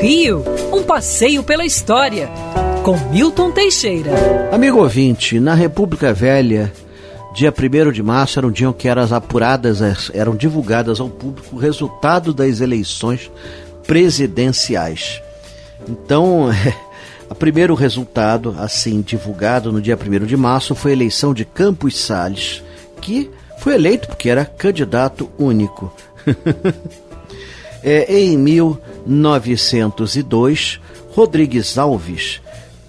Rio, 0.00 0.44
um 0.72 0.82
passeio 0.82 1.42
pela 1.42 1.64
história, 1.64 2.28
com 2.84 2.96
Milton 3.10 3.50
Teixeira. 3.50 4.10
Amigo 4.52 4.78
ouvinte, 4.78 5.40
na 5.40 5.54
República 5.54 6.12
Velha, 6.12 6.70
dia 7.34 7.52
1 7.52 7.92
de 7.92 8.02
março 8.02 8.38
era 8.38 8.46
um 8.46 8.50
dia 8.50 8.68
em 8.68 8.72
que 8.74 8.88
eram 8.88 9.02
apuradas, 9.10 10.10
eram 10.12 10.36
divulgadas 10.36 11.00
ao 11.00 11.08
público 11.08 11.56
o 11.56 11.58
resultado 11.58 12.34
das 12.34 12.60
eleições 12.60 13.30
presidenciais. 13.86 15.22
Então, 15.88 16.50
o 17.30 17.34
primeiro 17.34 17.74
resultado, 17.74 18.54
assim, 18.58 19.00
divulgado 19.00 19.72
no 19.72 19.80
dia 19.80 19.96
1 19.96 20.26
de 20.26 20.36
março, 20.36 20.74
foi 20.74 20.90
a 20.90 20.94
eleição 20.94 21.32
de 21.32 21.46
Campos 21.46 21.98
Salles, 21.98 22.62
que 23.00 23.30
foi 23.58 23.74
eleito 23.74 24.08
porque 24.08 24.28
era 24.28 24.44
candidato 24.44 25.30
único. 25.38 25.90
é, 27.82 28.20
em 28.20 28.38
1902, 28.38 30.80
Rodrigues 31.10 31.76
Alves 31.78 32.40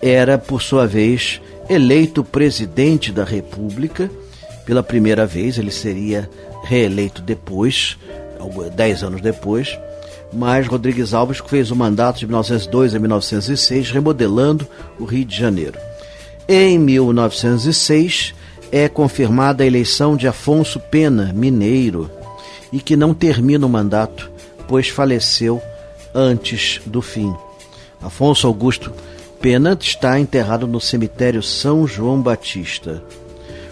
era, 0.02 0.38
por 0.38 0.61
sua 0.61 0.85
vez, 0.85 1.41
eleito 1.70 2.23
presidente 2.23 3.11
da 3.11 3.23
República. 3.23 4.11
Pela 4.66 4.84
primeira 4.84 5.25
vez, 5.25 5.58
ele 5.58 5.71
seria 5.71 6.30
reeleito 6.63 7.21
depois, 7.21 7.97
dez 8.75 9.03
anos 9.03 9.21
depois. 9.21 9.77
Mas 10.34 10.67
Rodrigues 10.67 11.13
Alves 11.13 11.41
fez 11.47 11.72
o 11.72 11.75
mandato 11.75 12.19
de 12.19 12.27
1902 12.27 12.94
a 12.94 12.99
1906, 12.99 13.91
remodelando 13.91 14.67
o 14.99 15.05
Rio 15.05 15.23
de 15.23 15.38
Janeiro. 15.38 15.80
Em 16.47 16.77
1906, 16.77 18.35
é 18.72 18.89
confirmada 18.89 19.63
a 19.63 19.67
eleição 19.67 20.16
de 20.16 20.27
Afonso 20.27 20.80
Pena, 20.80 21.31
mineiro, 21.33 22.11
e 22.72 22.80
que 22.80 22.97
não 22.97 23.13
termina 23.13 23.66
o 23.66 23.69
mandato, 23.69 24.30
pois 24.67 24.89
faleceu 24.89 25.62
antes 26.13 26.81
do 26.85 27.02
fim. 27.02 27.34
Afonso 28.02 28.48
Augusto 28.48 28.94
Pena 29.41 29.78
está 29.80 30.19
enterrado 30.19 30.67
no 30.67 30.81
cemitério 30.81 31.44
São 31.44 31.86
João 31.86 32.22
Batista. 32.22 33.03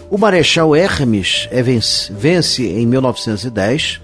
O 0.09 0.17
Marechal 0.17 0.75
Hermes 0.75 1.47
é 1.51 1.63
vence, 1.63 2.13
vence 2.13 2.63
em 2.63 2.85
1910, 2.85 3.99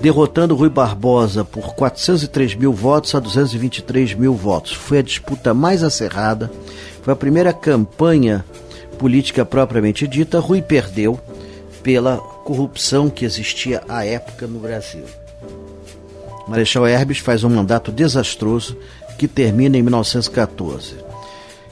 derrotando 0.00 0.56
Rui 0.56 0.68
Barbosa 0.68 1.44
por 1.44 1.74
403 1.76 2.56
mil 2.56 2.72
votos 2.72 3.14
a 3.14 3.20
223 3.20 4.14
mil 4.14 4.34
votos. 4.34 4.72
Foi 4.72 4.98
a 4.98 5.02
disputa 5.02 5.54
mais 5.54 5.84
acirrada, 5.84 6.50
foi 7.02 7.12
a 7.12 7.16
primeira 7.16 7.52
campanha 7.52 8.44
política 8.98 9.44
propriamente 9.44 10.08
dita. 10.08 10.40
Rui 10.40 10.60
perdeu 10.60 11.20
pela 11.84 12.16
corrupção 12.16 13.08
que 13.08 13.24
existia 13.24 13.82
à 13.88 14.04
época 14.04 14.48
no 14.48 14.58
Brasil. 14.58 15.04
Marechal 16.46 16.86
Hermes 16.86 17.18
faz 17.18 17.42
um 17.42 17.50
mandato 17.50 17.90
desastroso 17.90 18.76
que 19.18 19.26
termina 19.26 19.76
em 19.76 19.82
1914. 19.82 20.94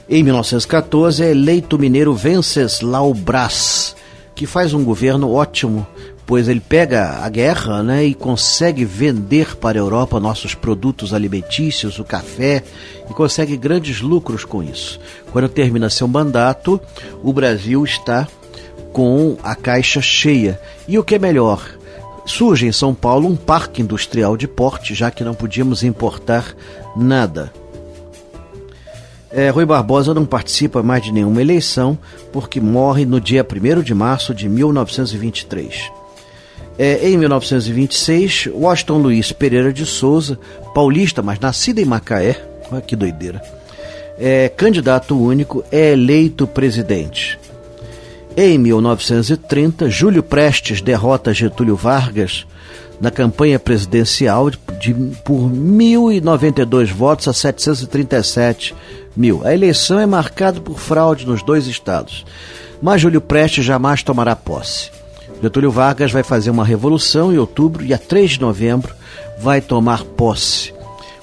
Em 0.07 0.21
1914 0.21 1.23
é 1.23 1.31
eleito 1.31 1.75
o 1.75 1.79
mineiro 1.79 2.13
Venceslau 2.13 3.13
Brás, 3.13 3.95
que 4.35 4.45
faz 4.45 4.73
um 4.73 4.83
governo 4.83 5.33
ótimo, 5.33 5.87
pois 6.25 6.47
ele 6.47 6.59
pega 6.59 7.23
a 7.23 7.29
guerra 7.29 7.81
né, 7.81 8.03
e 8.03 8.13
consegue 8.13 8.83
vender 8.83 9.55
para 9.55 9.79
a 9.79 9.81
Europa 9.81 10.19
nossos 10.19 10.53
produtos 10.53 11.13
alimentícios, 11.13 11.97
o 11.97 12.03
café, 12.03 12.63
e 13.09 13.13
consegue 13.13 13.55
grandes 13.55 14.01
lucros 14.01 14.43
com 14.43 14.61
isso. 14.61 14.99
Quando 15.31 15.47
termina 15.47 15.89
seu 15.89 16.07
mandato, 16.07 16.79
o 17.23 17.31
Brasil 17.31 17.83
está 17.83 18.27
com 18.91 19.37
a 19.43 19.55
caixa 19.55 20.01
cheia. 20.01 20.59
E 20.87 20.99
o 20.99 21.03
que 21.03 21.15
é 21.15 21.19
melhor? 21.19 21.61
Surge 22.25 22.65
em 22.65 22.71
São 22.71 22.93
Paulo 22.93 23.29
um 23.29 23.35
parque 23.35 23.81
industrial 23.81 24.35
de 24.35 24.47
porte, 24.47 24.95
já 24.95 25.11
que 25.11 25.23
não 25.23 25.35
podíamos 25.35 25.83
importar 25.83 26.55
nada. 26.95 27.53
É, 29.31 29.49
Rui 29.49 29.65
Barbosa 29.65 30.13
não 30.13 30.25
participa 30.25 30.81
mais 30.81 31.03
de 31.03 31.11
nenhuma 31.11 31.41
eleição 31.41 31.97
porque 32.31 32.61
morre 32.61 33.05
no 33.05 33.19
dia 33.19 33.45
1 33.45 33.81
de 33.81 33.93
março 33.93 34.33
de 34.33 34.47
1923. 34.47 35.91
É, 36.77 37.09
em 37.09 37.17
1926, 37.17 38.49
Washington 38.53 38.97
Luiz 38.97 39.31
Pereira 39.31 39.71
de 39.71 39.85
Souza, 39.85 40.39
paulista, 40.73 41.21
mas 41.21 41.39
nascido 41.39 41.79
em 41.79 41.85
Macaé, 41.85 42.41
olha 42.71 42.81
que 42.81 42.95
doideira, 42.95 43.41
é, 44.17 44.49
candidato 44.49 45.17
único, 45.21 45.63
é 45.71 45.91
eleito 45.91 46.47
presidente. 46.47 47.39
Em 48.37 48.57
1930, 48.57 49.89
Júlio 49.89 50.21
Prestes 50.21 50.81
derrota 50.81 51.33
Getúlio 51.33 51.77
Vargas 51.77 52.45
na 52.99 53.09
campanha 53.09 53.57
presidencial 53.57 54.49
de, 54.49 54.93
por 55.23 55.49
1.092 55.49 56.91
votos 56.91 57.29
a 57.29 57.33
737 57.33 58.75
mil. 59.15 59.41
A 59.45 59.53
eleição 59.53 59.97
é 59.97 60.05
marcada 60.05 60.59
por 60.59 60.77
fraude 60.77 61.25
nos 61.25 61.41
dois 61.43 61.65
estados, 61.67 62.25
mas 62.81 63.01
Júlio 63.01 63.21
Prestes 63.21 63.63
jamais 63.63 64.03
tomará 64.03 64.35
posse. 64.35 64.91
Getúlio 65.41 65.71
Vargas 65.71 66.11
vai 66.11 66.23
fazer 66.23 66.49
uma 66.49 66.65
revolução 66.65 67.31
em 67.31 67.37
outubro 67.37 67.85
e 67.85 67.93
a 67.93 67.97
3 67.97 68.31
de 68.31 68.41
novembro 68.41 68.93
vai 69.39 69.61
tomar 69.61 70.03
posse 70.03 70.73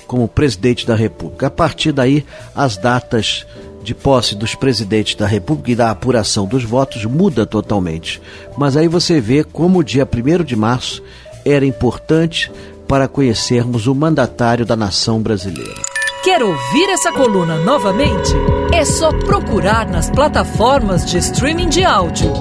como 0.07 0.29
presidente 0.29 0.87
da 0.87 0.95
República. 0.95 1.47
A 1.47 1.51
partir 1.51 1.93
daí, 1.93 2.25
as 2.55 2.77
datas 2.77 3.47
de 3.83 3.95
posse 3.95 4.35
dos 4.35 4.55
presidentes 4.55 5.15
da 5.15 5.27
República 5.27 5.73
e 5.73 5.77
da 5.77 5.91
apuração 5.91 6.47
dos 6.47 6.65
votos 6.65 7.05
muda 7.05 7.45
totalmente. 7.45 8.21
Mas 8.57 8.77
aí 8.77 8.89
você 8.89 9.21
vê 9.21 9.43
como 9.45 9.81
o 9.81 9.85
dia 9.85 10.07
1 10.07 10.45
de 10.45 10.57
março 10.57 11.03
era 11.45 11.67
importante 11.67 12.51
para 12.87 13.09
conhecermos 13.09 13.87
o 13.87 13.95
mandatário 13.95 14.65
da 14.65 14.77
nação 14.77 15.21
brasileira. 15.21 15.81
Quer 16.23 16.43
ouvir 16.43 16.89
essa 16.91 17.11
coluna 17.11 17.57
novamente? 17.59 18.33
É 18.73 18.85
só 18.85 19.11
procurar 19.11 19.89
nas 19.89 20.09
plataformas 20.09 21.05
de 21.05 21.19
streaming 21.19 21.69
de 21.69 21.85
áudio. 21.85 22.33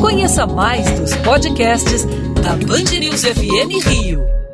Conheça 0.00 0.46
mais 0.46 0.90
dos 0.98 1.14
podcasts 1.16 2.04
da 2.42 2.56
Band 2.56 2.98
News 2.98 3.22
FM 3.22 3.86
Rio. 3.86 4.45